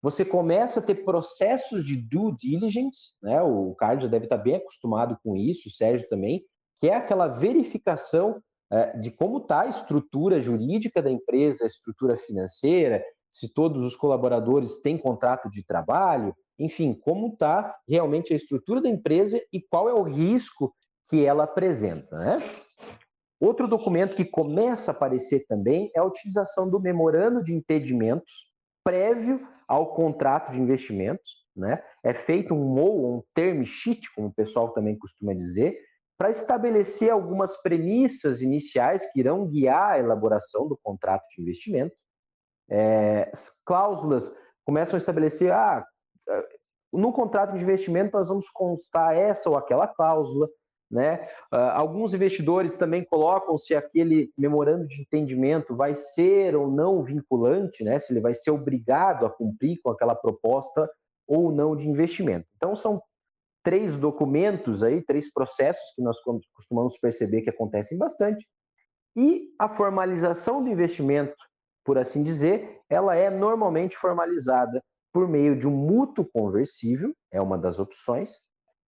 [0.05, 3.41] você começa a ter processos de due diligence, né?
[3.41, 6.43] O Carlos já deve estar bem acostumado com isso, o Sérgio também,
[6.79, 8.39] que é aquela verificação
[8.71, 13.95] é, de como está a estrutura jurídica da empresa, a estrutura financeira, se todos os
[13.95, 19.89] colaboradores têm contrato de trabalho, enfim, como está realmente a estrutura da empresa e qual
[19.89, 20.71] é o risco
[21.07, 22.37] que ela apresenta, né?
[23.39, 28.51] Outro documento que começa a aparecer também é a utilização do memorando de entendimentos
[28.83, 31.83] prévio ao contrato de investimentos, né?
[32.03, 35.77] É feito um MOU, um term sheet, como o pessoal também costuma dizer,
[36.17, 41.95] para estabelecer algumas premissas iniciais que irão guiar a elaboração do contrato de investimento.
[42.69, 45.85] É, as cláusulas começam a estabelecer, ah,
[46.91, 50.49] no contrato de investimento nós vamos constar essa ou aquela cláusula,
[50.95, 51.27] né?
[51.53, 57.83] Uh, alguns investidores também colocam se aquele memorando de entendimento vai ser ou não vinculante,
[57.83, 57.99] né?
[57.99, 60.89] se ele vai ser obrigado a cumprir com aquela proposta
[61.27, 62.47] ou não de investimento.
[62.55, 63.01] Então, são
[63.61, 66.17] três documentos aí, três processos que nós
[66.53, 68.47] costumamos perceber que acontecem bastante.
[69.17, 71.35] E a formalização do investimento,
[71.83, 74.81] por assim dizer, ela é normalmente formalizada
[75.11, 78.44] por meio de um mútuo conversível, é uma das opções,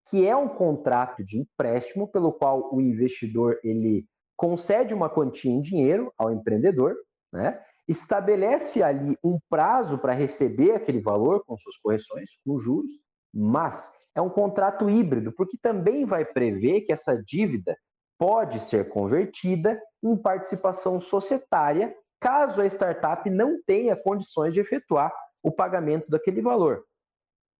[0.08, 5.60] que é um contrato de empréstimo pelo qual o investidor ele concede uma quantia em
[5.60, 6.96] dinheiro ao empreendedor,
[7.32, 7.60] né?
[7.86, 12.90] estabelece ali um prazo para receber aquele valor com suas correções, com juros,
[13.34, 17.76] mas é um contrato híbrido, porque também vai prever que essa dívida
[18.18, 25.52] pode ser convertida em participação societária caso a startup não tenha condições de efetuar o
[25.52, 26.84] pagamento daquele valor.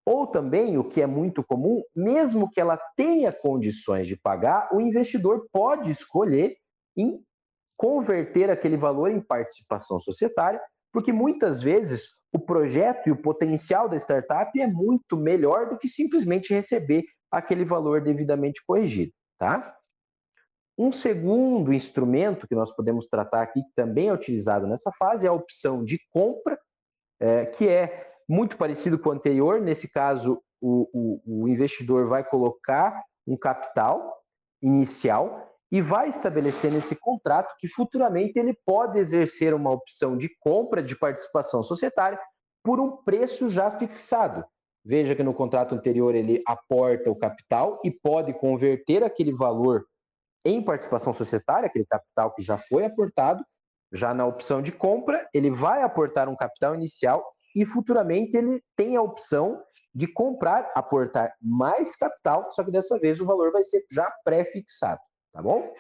[0.09, 4.81] Ou também, o que é muito comum, mesmo que ela tenha condições de pagar, o
[4.81, 6.57] investidor pode escolher
[6.97, 7.23] em
[7.77, 13.97] converter aquele valor em participação societária, porque muitas vezes o projeto e o potencial da
[13.97, 19.77] startup é muito melhor do que simplesmente receber aquele valor devidamente corrigido, tá?
[20.79, 25.29] Um segundo instrumento que nós podemos tratar aqui, que também é utilizado nessa fase, é
[25.29, 26.59] a opção de compra,
[27.21, 29.61] é, que é muito parecido com o anterior.
[29.61, 34.17] Nesse caso, o, o, o investidor vai colocar um capital
[34.61, 40.83] inicial e vai estabelecer nesse contrato que futuramente ele pode exercer uma opção de compra
[40.83, 42.19] de participação societária
[42.63, 44.45] por um preço já fixado.
[44.85, 49.85] Veja que no contrato anterior ele aporta o capital e pode converter aquele valor
[50.45, 53.45] em participação societária, aquele capital que já foi aportado.
[53.93, 58.97] Já na opção de compra, ele vai aportar um capital inicial e futuramente ele tem
[58.97, 59.63] a opção
[59.95, 65.01] de comprar, aportar mais capital, só que dessa vez o valor vai ser já pré-fixado,
[65.33, 65.73] tá bom?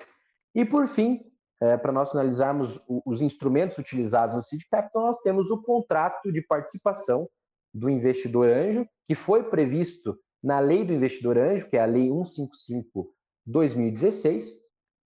[0.54, 1.20] E por fim,
[1.60, 6.40] é, para nós finalizarmos os instrumentos utilizados no Seed Capital, nós temos o contrato de
[6.42, 7.28] participação
[7.72, 12.08] do investidor anjo, que foi previsto na lei do investidor anjo, que é a lei
[12.08, 14.52] 155/2016.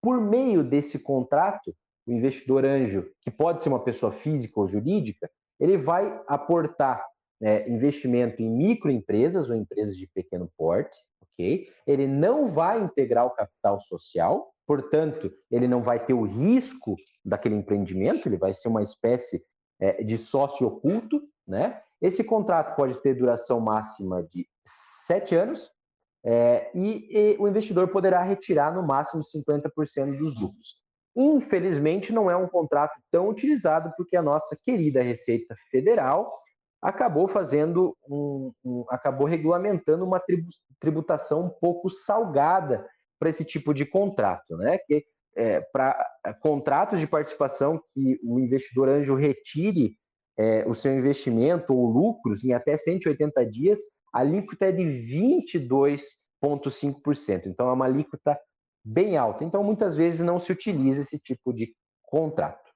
[0.03, 1.75] Por meio desse contrato,
[2.07, 7.05] o investidor anjo, que pode ser uma pessoa física ou jurídica, ele vai aportar
[7.43, 11.69] é, investimento em microempresas ou empresas de pequeno porte, ok?
[11.87, 17.55] Ele não vai integrar o capital social, portanto, ele não vai ter o risco daquele
[17.55, 19.45] empreendimento, ele vai ser uma espécie
[19.81, 21.81] é, de sócio oculto, né?
[22.01, 24.49] Esse contrato pode ter duração máxima de
[25.07, 25.71] sete anos
[26.25, 30.77] é, e, e o investidor poderá retirar no máximo 50% dos lucros.
[31.17, 36.41] Infelizmente, não é um contrato tão utilizado, porque a nossa querida Receita Federal
[36.81, 40.23] acabou fazendo um, um acabou regulamentando uma
[40.81, 42.87] tributação um pouco salgada
[43.19, 44.79] para esse tipo de contrato, né?
[44.79, 45.05] Que
[45.37, 45.95] é, para
[46.25, 49.97] é, contratos de participação que o investidor anjo retire
[50.39, 53.81] é, o seu investimento ou lucros em até 180 dias,
[54.13, 57.47] a alíquota é de 22,5%.
[57.47, 58.37] Então, é uma alíquota
[58.85, 59.45] bem alta.
[59.45, 62.71] Então, muitas vezes não se utiliza esse tipo de contrato.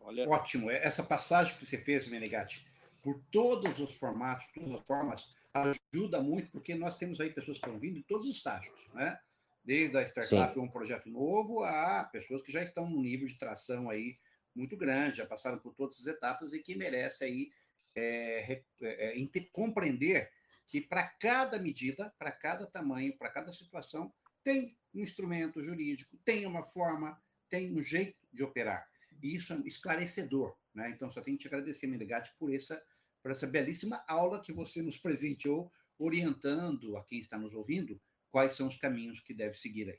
[0.00, 0.28] Olha...
[0.28, 0.70] Ótimo.
[0.70, 2.66] É, essa passagem que você fez, Menegatti,
[3.02, 7.66] por todos os formatos, todas as formas, ajuda muito, porque nós temos aí pessoas que
[7.66, 9.18] estão vindo em todos os estágios, né?
[9.64, 10.60] Desde a startup, Sim.
[10.60, 14.18] um projeto novo, a pessoas que já estão no nível de tração aí
[14.54, 17.50] muito grande, já passaram por todas as etapas e que merece aí
[17.96, 20.30] é, é, é compreender
[20.66, 24.12] que para cada medida, para cada tamanho, para cada situação,
[24.44, 28.86] tem um instrumento jurídico, tem uma forma, tem um jeito de operar.
[29.22, 30.54] E isso é esclarecedor.
[30.74, 30.90] Né?
[30.90, 32.80] Então, só tenho que te agradecer, Menegatti, por essa,
[33.22, 38.54] por essa belíssima aula que você nos presenteou, orientando a quem está nos ouvindo quais
[38.54, 39.98] são os caminhos que deve seguir aí.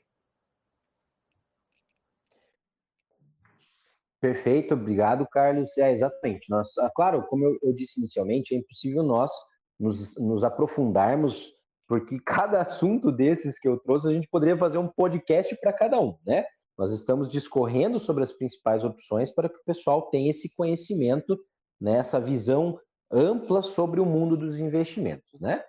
[4.20, 5.76] Perfeito, obrigado, Carlos.
[5.78, 6.50] É, exatamente.
[6.50, 9.30] Nós, ah, claro, como eu, eu disse inicialmente, é impossível nós
[9.78, 11.55] nos, nos aprofundarmos,
[11.86, 16.00] porque cada assunto desses que eu trouxe, a gente poderia fazer um podcast para cada
[16.00, 16.44] um, né?
[16.78, 21.38] Nós estamos discorrendo sobre as principais opções para que o pessoal tenha esse conhecimento,
[21.80, 22.78] né, essa visão
[23.10, 25.64] ampla sobre o mundo dos investimentos, né?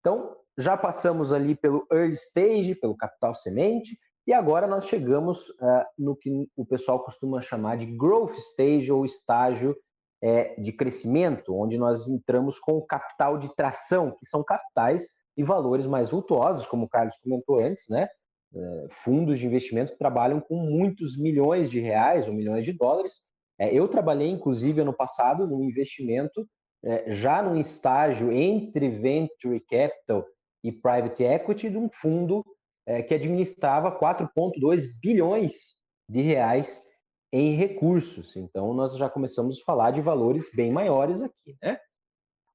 [0.00, 5.84] Então, já passamos ali pelo early stage, pelo capital semente, e agora nós chegamos uh,
[5.98, 9.74] no que o pessoal costuma chamar de growth stage ou estágio
[10.22, 15.06] é, de crescimento, onde nós entramos com o capital de tração, que são capitais
[15.40, 18.08] e valores mais vultuosos, como o Carlos comentou antes, né?
[18.54, 23.22] É, fundos de investimento que trabalham com muitos milhões de reais ou milhões de dólares.
[23.58, 26.46] É, eu trabalhei, inclusive, ano passado, num investimento
[26.84, 30.26] é, já num estágio entre venture capital
[30.62, 32.44] e private equity de um fundo
[33.06, 35.76] que administrava 4,2 bilhões
[36.08, 36.82] de reais
[37.32, 38.34] em recursos.
[38.36, 41.78] Então, nós já começamos a falar de valores bem maiores aqui, né?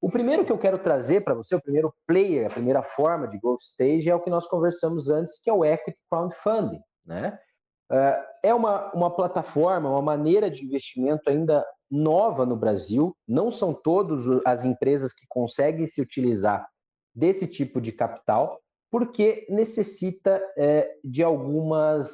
[0.05, 3.39] O primeiro que eu quero trazer para você, o primeiro player, a primeira forma de
[3.39, 7.39] growth stage é o que nós conversamos antes, que é o equity crowdfunding, né?
[8.43, 13.17] É uma, uma plataforma, uma maneira de investimento ainda nova no Brasil.
[13.27, 16.69] Não são todas as empresas que conseguem se utilizar
[17.15, 22.11] desse tipo de capital, porque necessita é, de algumas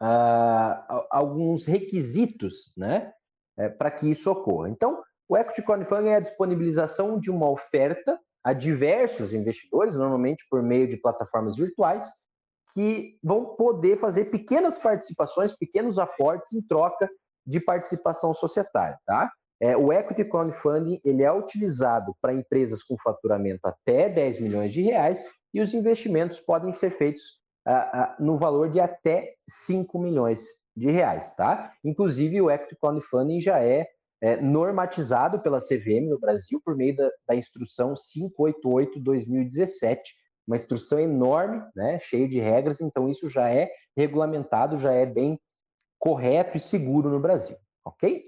[0.00, 3.12] uh, alguns requisitos, né,
[3.58, 4.70] é, para que isso ocorra.
[4.70, 10.62] Então, o equity crowdfunding é a disponibilização de uma oferta a diversos investidores, normalmente por
[10.62, 12.08] meio de plataformas virtuais,
[12.72, 17.10] que vão poder fazer pequenas participações, pequenos aportes em troca
[17.46, 19.30] de participação societária, tá?
[19.60, 24.82] É, o equity crowdfunding ele é utilizado para empresas com faturamento até 10 milhões de
[24.82, 27.38] reais e os investimentos podem ser feitos
[28.18, 30.42] no valor de até 5 milhões
[30.74, 31.72] de reais, tá?
[31.84, 33.86] Inclusive o equity crowdfunding já é
[34.20, 39.98] é, normatizado pela CVM no Brasil por meio da, da instrução 588-2017,
[40.46, 45.38] uma instrução enorme, né, cheia de regras, então isso já é regulamentado, já é bem
[45.98, 48.24] correto e seguro no Brasil, ok?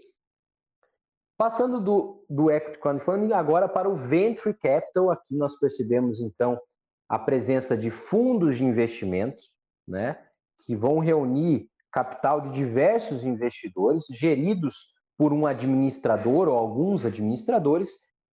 [1.38, 6.60] Passando do, do Equity Crowdfunding agora para o Venture Capital, aqui nós percebemos então
[7.08, 9.50] a presença de fundos de investimentos,
[9.88, 10.22] né,
[10.64, 17.90] que vão reunir capital de diversos investidores geridos por um administrador ou alguns administradores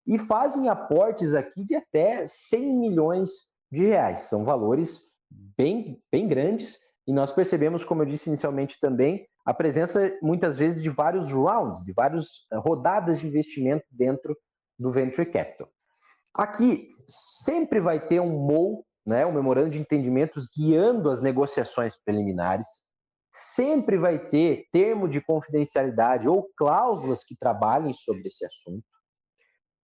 [0.08, 3.30] e fazem aportes aqui de até 100 milhões
[3.69, 4.21] de reais.
[4.21, 10.17] São valores bem, bem grandes e nós percebemos, como eu disse inicialmente também, a presença
[10.21, 14.34] muitas vezes de vários rounds, de várias eh, rodadas de investimento dentro
[14.80, 15.67] do venture capital.
[16.34, 22.87] Aqui sempre vai ter um MOU, né, um memorando de entendimentos guiando as negociações preliminares
[23.39, 28.84] sempre vai ter termo de confidencialidade ou cláusulas que trabalhem sobre esse assunto.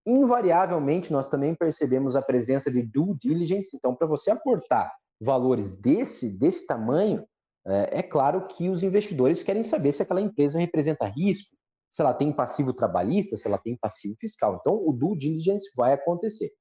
[0.06, 3.76] Invariavelmente, nós também percebemos a presença de due diligence.
[3.78, 7.26] Então, para você aportar valores desse, desse tamanho,
[7.66, 11.56] é, é claro que os investidores querem saber se aquela empresa representa risco,
[11.92, 14.58] se ela tem passivo trabalhista, se ela tem passivo fiscal.
[14.60, 16.52] Então, o due diligence vai acontecer.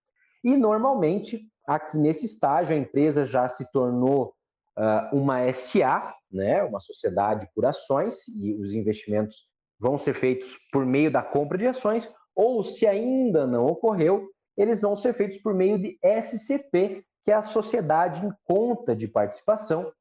[0.44, 4.34] E, normalmente, aqui nesse estágio, a empresa já se tornou
[4.78, 10.86] uh, uma SA, né, uma sociedade por ações, e os investimentos vão ser feitos por
[10.86, 15.54] meio da compra de ações, ou se ainda não ocorreu, eles vão ser feitos por
[15.54, 19.92] meio de SCP, que é a Sociedade em Conta de Participação.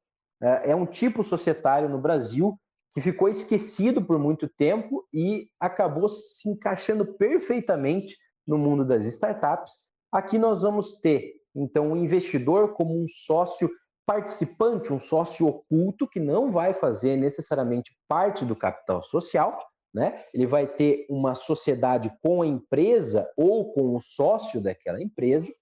[0.42, 2.58] É um tipo societário no Brasil
[2.94, 9.74] que ficou esquecido por muito tempo e acabou se encaixando perfeitamente no mundo das startups.
[10.12, 13.70] Aqui nós vamos ter, então, o um investidor como um sócio
[14.06, 19.58] participante, um sócio oculto que não vai fazer necessariamente parte do capital social,
[19.94, 20.26] né?
[20.34, 25.54] Ele vai ter uma sociedade com a empresa ou com o sócio daquela empresa,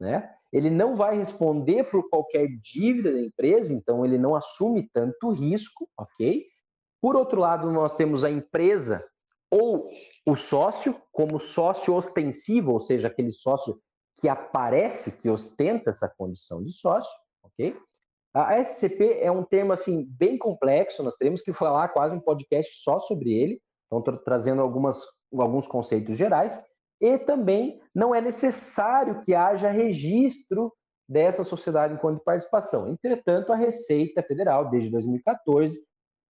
[0.00, 0.30] né?
[0.52, 5.88] Ele não vai responder por qualquer dívida da empresa, então ele não assume tanto risco,
[5.98, 6.46] ok?
[7.00, 9.04] Por outro lado, nós temos a empresa
[9.50, 9.88] ou
[10.26, 13.78] o sócio como sócio ostensivo, ou seja, aquele sócio
[14.16, 17.12] que aparece, que ostenta essa condição de sócio,
[17.54, 17.76] ok?
[18.34, 22.82] A SCP é um termo assim bem complexo, nós teremos que falar quase um podcast
[22.82, 25.00] só sobre ele, Então, tra trazendo algumas,
[25.32, 26.60] alguns conceitos gerais.
[27.00, 30.72] E também não é necessário que haja registro
[31.08, 32.88] dessa sociedade enquanto participação.
[32.88, 35.78] Entretanto, a Receita Federal, desde 2014,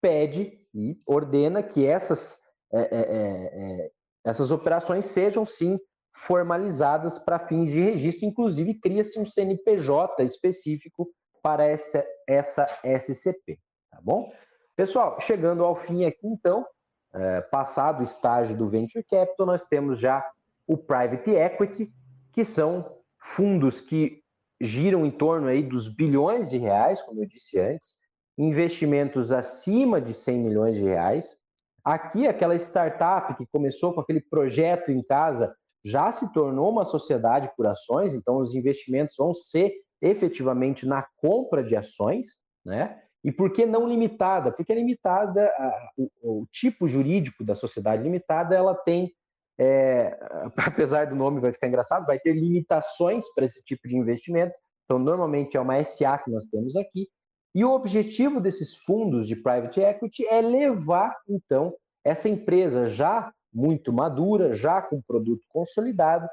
[0.02, 2.40] pede e ordena que essas,
[2.74, 3.92] é, é, é, é,
[4.26, 5.80] essas operações sejam, sim,
[6.14, 8.26] formalizadas para fins de registro.
[8.26, 11.10] Inclusive, cria-se um CNPJ específico
[11.42, 13.60] para essa, essa SCP.
[13.92, 14.32] Tá bom?
[14.76, 16.66] Pessoal, chegando ao fim aqui, então,
[17.14, 20.26] é, passado o estágio do Venture Capital, nós temos já
[20.66, 21.94] o Private Equity,
[22.32, 24.24] que são fundos que
[24.60, 27.98] giram em torno aí dos bilhões de reais, como eu disse antes,
[28.38, 31.38] investimentos acima de 100 milhões de reais.
[31.84, 37.52] Aqui, aquela startup que começou com aquele projeto em casa já se tornou uma sociedade
[37.58, 43.00] por ações, então os investimentos vão ser efetivamente na compra de ações, né?
[43.24, 44.52] E por que não limitada?
[44.52, 45.50] Porque limitada,
[45.98, 49.14] o, o tipo jurídico da sociedade limitada, ela tem,
[49.58, 50.18] é,
[50.58, 54.58] apesar do nome vai ficar engraçado, vai ter limitações para esse tipo de investimento.
[54.84, 57.08] Então, normalmente é uma SA que nós temos aqui.
[57.56, 61.74] E o objetivo desses fundos de private equity é levar, então,
[62.04, 66.28] essa empresa já muito madura, já com produto consolidado,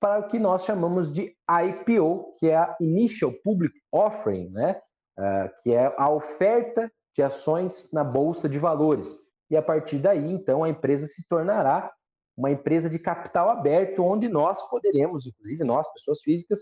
[0.00, 4.80] para o que nós chamamos de IPO, que é a Initial Public Offering, né?
[5.18, 9.18] Uh, que é a oferta de ações na Bolsa de Valores.
[9.50, 11.92] E a partir daí, então, a empresa se tornará
[12.36, 16.60] uma empresa de capital aberto, onde nós poderemos, inclusive nós, pessoas físicas,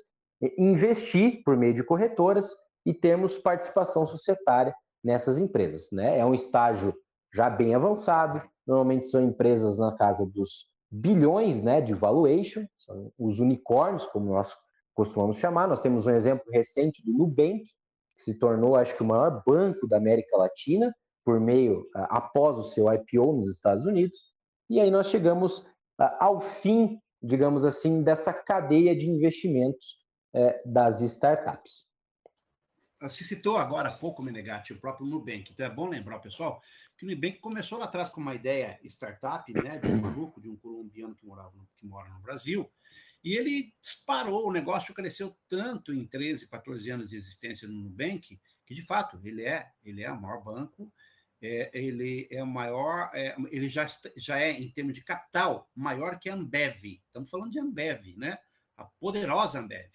[0.58, 2.50] investir por meio de corretoras
[2.84, 5.90] e termos participação societária nessas empresas.
[5.92, 6.18] Né?
[6.18, 6.94] É um estágio
[7.32, 13.40] já bem avançado, normalmente são empresas na casa dos bilhões né, de valuation, são os
[13.40, 14.56] unicórnios, como nós
[14.94, 15.66] costumamos chamar.
[15.66, 17.64] Nós temos um exemplo recente do Nubank,
[18.16, 20.94] que se tornou, acho que, o maior banco da América Latina,
[21.24, 24.18] por meio, após o seu IPO nos Estados Unidos.
[24.68, 25.66] E aí nós chegamos
[26.20, 29.98] ao fim, digamos assim, dessa cadeia de investimentos
[30.32, 31.90] é, das startups.
[33.02, 35.50] Você citou agora há pouco, Menegatti, o próprio Nubank.
[35.50, 36.60] Então é bom lembrar, pessoal,
[37.00, 40.50] que o Nubank começou lá atrás com uma ideia startup, né, de um maluco, de
[40.50, 42.70] um colombiano que, morava no, que mora no Brasil,
[43.24, 48.38] e ele disparou, o negócio cresceu tanto em 13, 14 anos de existência no Nubank,
[48.66, 50.92] que de fato ele é, ele é o maior banco,
[51.40, 56.18] é, ele é o maior, é, ele já, já é, em termos de capital, maior
[56.18, 57.00] que a Ambev.
[57.06, 58.38] Estamos falando de Ambev, né?
[58.76, 59.90] A poderosa Ambev.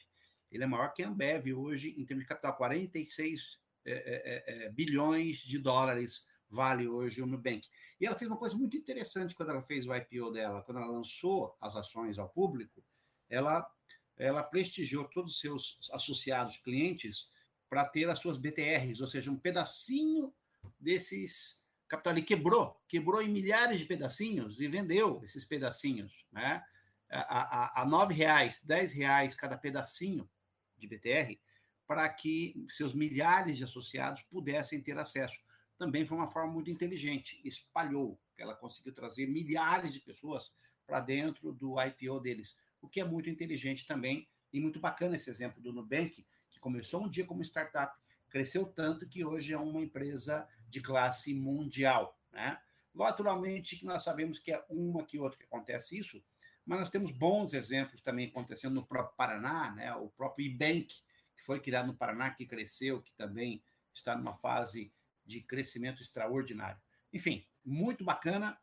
[0.52, 4.70] Ele é maior que a Ambev hoje, em termos de capital, 46 é, é, é,
[4.72, 7.68] bilhões de dólares vale hoje o Nubank.
[8.00, 10.90] E ela fez uma coisa muito interessante quando ela fez o IPO dela, quando ela
[10.90, 12.84] lançou as ações ao público,
[13.30, 13.70] ela,
[14.18, 17.30] ela prestigiou todos os seus associados clientes
[17.70, 20.34] para ter as suas BTRs, ou seja, um pedacinho
[20.80, 22.18] desses capital.
[22.18, 26.64] E quebrou, quebrou em milhares de pedacinhos e vendeu esses pedacinhos, né?
[27.12, 30.28] A, a, a nove reais, dez reais cada pedacinho
[30.76, 31.40] de BTR,
[31.88, 35.40] para que seus milhares de associados pudessem ter acesso
[35.78, 40.52] também foi uma forma muito inteligente, espalhou, ela conseguiu trazer milhares de pessoas
[40.86, 45.30] para dentro do IPO deles, o que é muito inteligente também e muito bacana esse
[45.30, 47.98] exemplo do Nubank, que começou um dia como startup,
[48.30, 52.60] cresceu tanto que hoje é uma empresa de classe mundial, né?
[52.94, 56.24] Naturalmente que nós sabemos que é uma que outra que acontece isso,
[56.66, 59.94] mas nós temos bons exemplos também acontecendo no próprio Paraná, né?
[59.96, 60.88] O próprio Ibank,
[61.36, 63.62] que foi criado no Paraná, que cresceu, que também
[63.94, 64.92] está numa fase
[65.26, 66.80] de crescimento extraordinário.
[67.12, 68.58] Enfim, muito bacana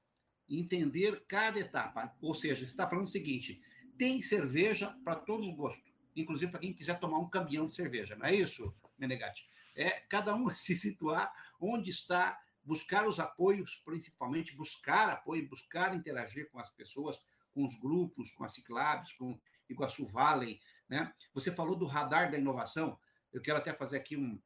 [0.48, 2.14] entender cada etapa.
[2.20, 3.62] Ou seja, você está falando o seguinte:
[3.96, 8.16] tem cerveja para todos os gostos, inclusive para quem quiser tomar um caminhão de cerveja,
[8.16, 9.48] não é isso, Menegatti?
[9.74, 16.50] É cada um se situar onde está, buscar os apoios, principalmente buscar apoio, buscar interagir
[16.50, 17.22] com as pessoas,
[17.54, 19.38] com os grupos, com as Ciclabs, com
[19.68, 20.60] Iguaçu Valley.
[20.88, 21.12] Né?
[21.32, 22.98] Você falou do radar da inovação.
[23.32, 24.40] Eu quero até fazer aqui um,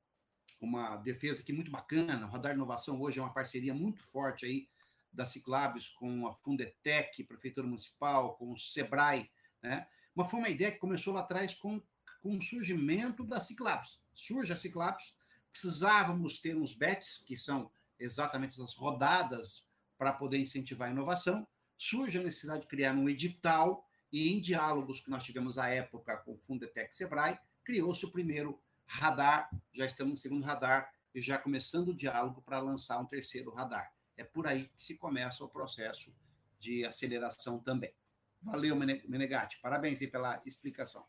[0.60, 2.26] uma defesa aqui muito bacana.
[2.26, 4.68] O Radar Inovação hoje é uma parceria muito forte aí
[5.12, 9.30] da Ciclabs com a Fundetec, Prefeitura Municipal, com o Sebrae,
[9.62, 9.86] né?
[10.14, 11.82] Mas foi uma ideia que começou lá atrás com,
[12.22, 14.00] com o surgimento da Ciclabs.
[14.14, 15.14] Surge a Ciclabs,
[15.50, 19.64] precisávamos ter uns bets, que são exatamente as rodadas
[19.98, 21.46] para poder incentivar a inovação.
[21.76, 26.16] Surge a necessidade de criar um edital e em diálogos que nós tivemos à época
[26.18, 31.20] com o Fundetec e Sebrae, criou-se o primeiro radar, já estamos no segundo radar e
[31.20, 33.92] já começando o diálogo para lançar um terceiro radar.
[34.16, 36.14] É por aí que se começa o processo
[36.58, 37.94] de aceleração também.
[38.40, 39.58] Valeu, Menegatti.
[39.60, 41.06] Parabéns pela explicação.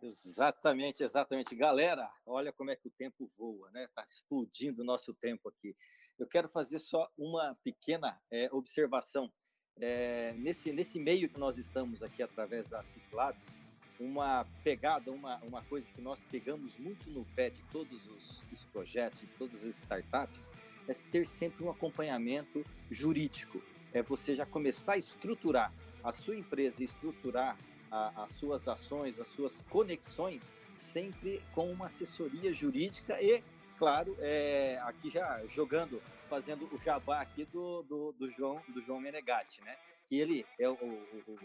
[0.00, 1.54] Exatamente, exatamente.
[1.56, 3.84] Galera, olha como é que o tempo voa, né?
[3.84, 5.74] Está explodindo o nosso tempo aqui.
[6.18, 9.32] Eu quero fazer só uma pequena é, observação.
[9.76, 13.56] É, nesse, nesse meio que nós estamos aqui através da Ciclabs,
[14.04, 18.64] uma pegada, uma, uma coisa que nós pegamos muito no pé de todos os, os
[18.66, 20.50] projetos, de todas as startups,
[20.86, 23.62] é ter sempre um acompanhamento jurídico.
[23.92, 27.56] É você já começar a estruturar a sua empresa, estruturar
[27.90, 33.42] a, as suas ações, as suas conexões, sempre com uma assessoria jurídica e,
[33.78, 39.00] claro, é, aqui já jogando, fazendo o jabá aqui do, do, do João do João
[39.00, 39.76] Menegatti, né?
[40.08, 41.38] Que ele é o, o,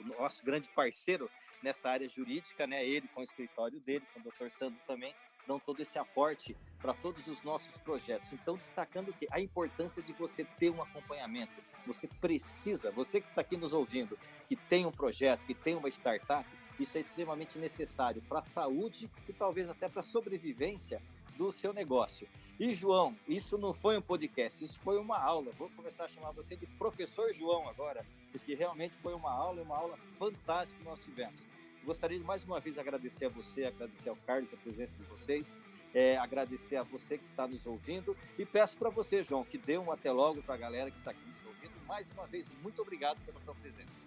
[0.00, 1.30] o, nosso grande parceiro
[1.62, 2.84] nessa área jurídica, né?
[2.86, 5.14] Ele com o escritório dele, com o doutor Sandro também,
[5.46, 8.32] dão todo esse aporte para todos os nossos projetos.
[8.32, 11.54] Então, destacando que a importância de você ter um acompanhamento.
[11.86, 14.18] Você precisa, você que está aqui nos ouvindo,
[14.48, 16.44] que tem um projeto, que tem uma startup,
[16.78, 21.00] isso é extremamente necessário para a saúde e talvez até para a sobrevivência
[21.36, 22.26] do seu negócio.
[22.58, 25.50] E João, isso não foi um podcast, isso foi uma aula.
[25.58, 29.76] Vou começar a chamar você de professor João agora, porque realmente foi uma aula, uma
[29.76, 31.40] aula fantástica que nós tivemos.
[31.84, 35.54] Gostaria de mais uma vez agradecer a você, agradecer ao Carlos a presença de vocês,
[35.94, 39.78] é, agradecer a você que está nos ouvindo e peço para você, João, que dê
[39.78, 41.72] um até logo para a galera que está aqui nos ouvindo.
[41.86, 44.02] Mais uma vez, muito obrigado pela sua presença.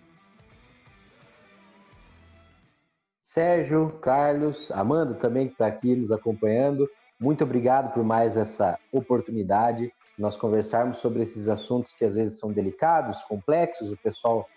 [3.21, 6.89] Sérgio, Carlos, Amanda também que está aqui nos acompanhando.
[7.19, 12.51] Muito obrigado por mais essa oportunidade nós conversarmos sobre esses assuntos que às vezes são
[12.51, 14.47] delicados, complexos, o pessoal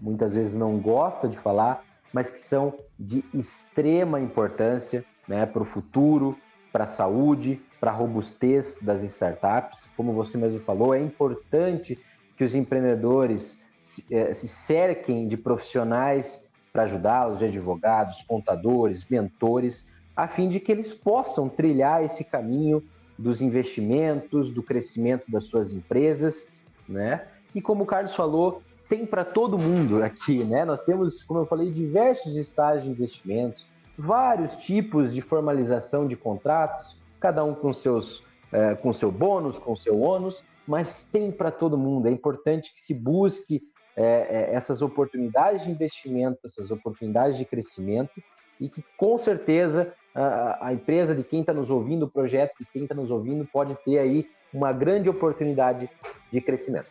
[0.00, 5.64] muitas vezes não gosta de falar, mas que são de extrema importância né, para o
[5.64, 6.36] futuro,
[6.70, 9.80] para a saúde, para a robustez das startups.
[9.96, 11.98] Como você mesmo falou, é importante
[12.36, 19.86] que os empreendedores se, eh, se cerquem de profissionais para ajudá-los, de advogados, contadores, mentores,
[20.16, 22.82] a fim de que eles possam trilhar esse caminho
[23.18, 26.46] dos investimentos, do crescimento das suas empresas,
[26.88, 27.26] né?
[27.54, 30.64] E como o Carlos falou, tem para todo mundo aqui, né?
[30.64, 36.96] Nós temos, como eu falei, diversos estágios de investimentos, vários tipos de formalização de contratos,
[37.20, 41.76] cada um com seus é, com seu bônus, com seu ônus, mas tem para todo
[41.76, 42.06] mundo.
[42.06, 43.62] É importante que se busque
[43.96, 48.22] é, é, essas oportunidades de investimento, essas oportunidades de crescimento
[48.60, 52.66] e que com certeza a, a empresa de quem está nos ouvindo, o projeto de
[52.66, 55.90] quem está nos ouvindo pode ter aí uma grande oportunidade
[56.32, 56.88] de crescimento.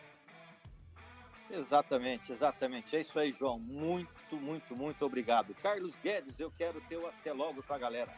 [1.50, 2.94] Exatamente, exatamente.
[2.94, 3.58] É isso aí, João.
[3.58, 5.54] Muito, muito, muito obrigado.
[5.62, 8.12] Carlos Guedes, eu quero ter o até logo para a galera.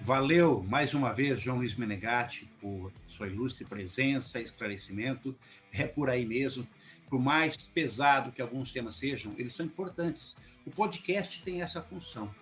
[0.00, 5.34] Valeu mais uma vez, João Luiz Menegatti, por sua ilustre presença, esclarecimento.
[5.72, 6.66] É por aí mesmo.
[7.08, 10.36] Por mais pesado que alguns temas sejam, eles são importantes.
[10.66, 12.32] O podcast tem essa função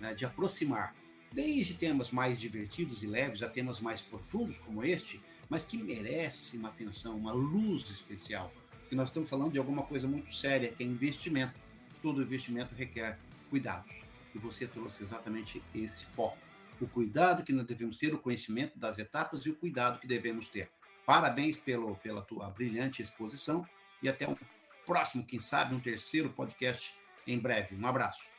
[0.00, 0.94] né, de aproximar,
[1.34, 6.56] desde temas mais divertidos e leves a temas mais profundos como este, mas que merece
[6.56, 8.52] uma atenção, uma luz especial
[8.88, 11.58] que nós estamos falando de alguma coisa muito séria, que é investimento.
[12.00, 13.18] Todo investimento requer
[13.50, 13.92] cuidados.
[14.32, 16.38] E você trouxe exatamente esse foco.
[16.80, 20.48] O cuidado que nós devemos ter, o conhecimento das etapas e o cuidado que devemos
[20.48, 20.70] ter.
[21.04, 23.66] Parabéns pelo, pela tua brilhante exposição
[24.02, 24.36] e até um
[24.86, 26.94] próximo, quem sabe, um terceiro podcast
[27.26, 27.74] em breve.
[27.74, 28.33] Um abraço.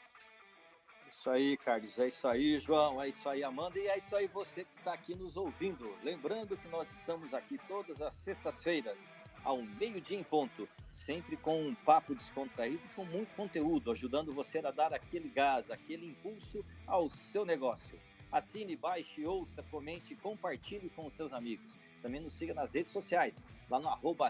[1.17, 1.97] Isso aí, Carlos.
[1.97, 3.01] É isso aí, João.
[3.01, 3.79] É isso aí, Amanda.
[3.79, 5.89] E é isso aí, você que está aqui nos ouvindo.
[6.03, 9.11] Lembrando que nós estamos aqui todas as sextas-feiras
[9.43, 14.71] ao meio-dia em ponto, sempre com um papo descontraído com muito conteúdo, ajudando você a
[14.71, 17.97] dar aquele gás, aquele impulso ao seu negócio.
[18.31, 21.79] Assine, baixe, ouça, comente compartilhe com os seus amigos.
[22.05, 24.29] Também nos siga nas redes sociais, lá no arroba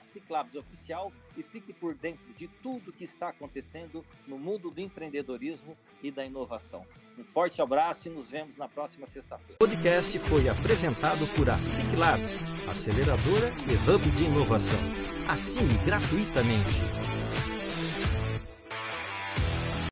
[0.57, 6.09] Oficial e fique por dentro de tudo que está acontecendo no mundo do empreendedorismo e
[6.09, 6.85] da inovação.
[7.17, 9.55] Um forte abraço e nos vemos na próxima sexta-feira.
[9.55, 11.57] O podcast foi apresentado por a
[11.97, 14.79] Labs, aceleradora e hub de inovação.
[15.27, 17.24] Assine gratuitamente.